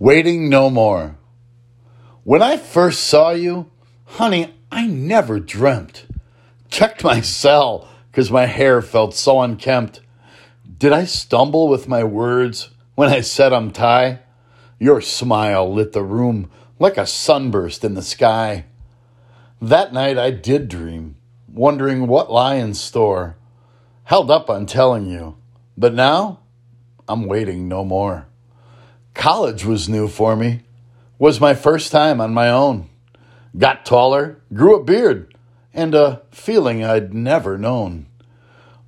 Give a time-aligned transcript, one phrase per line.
[0.00, 1.18] Waiting no more.
[2.22, 3.68] When I first saw you,
[4.04, 6.06] honey, I never dreamt.
[6.70, 10.00] Checked my cell because my hair felt so unkempt.
[10.78, 14.20] Did I stumble with my words when I said I'm Ti?
[14.78, 18.66] Your smile lit the room like a sunburst in the sky.
[19.60, 21.16] That night I did dream,
[21.52, 23.36] wondering what lie in store.
[24.04, 25.36] Held up on telling you,
[25.76, 26.38] but now
[27.08, 28.27] I'm waiting no more.
[29.18, 30.60] College was new for me.
[31.18, 32.88] Was my first time on my own.
[33.58, 35.34] Got taller, grew a beard,
[35.74, 38.06] and a feeling I'd never known.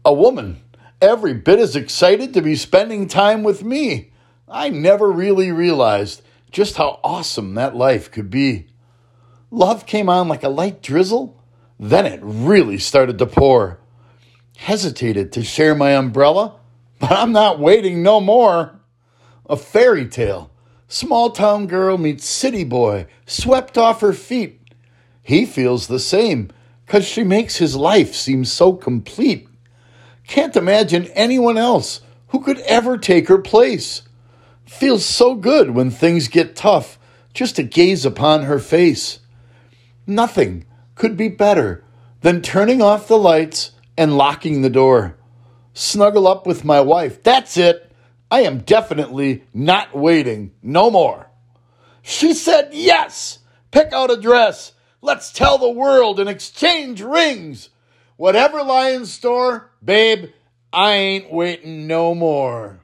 [0.05, 0.62] A woman
[1.03, 4.12] every bit as excited to be spending time with me.
[4.48, 6.23] I never really realized
[6.53, 8.69] just how awesome that life could be.
[9.51, 11.42] Love came on like a light drizzle,
[11.81, 13.81] then it really started to pour.
[14.59, 16.55] Hesitated to share my umbrella,
[17.01, 18.80] but I'm not waiting no more
[19.51, 20.51] a fairy tale.
[20.87, 24.61] Small town girl meets city boy, swept off her feet.
[25.23, 26.51] He feels the same,
[26.87, 29.48] because she makes his life seem so complete.
[30.27, 34.03] Can't imagine anyone else who could ever take her place.
[34.65, 36.98] Feels so good when things get tough
[37.35, 39.19] just to gaze upon her face.
[40.07, 40.64] Nothing
[40.95, 41.85] could be better
[42.20, 45.17] than turning off the lights and locking the door.
[45.75, 47.23] Snuggle up with my wife.
[47.23, 47.89] That's it.
[48.31, 51.31] I am definitely not waiting no more.
[52.03, 54.73] She said, Yes, pick out a dress.
[55.03, 57.70] Let's tell the world and exchange rings.
[58.17, 60.31] Whatever lie in store, babe,
[60.73, 62.81] I ain't waiting no more.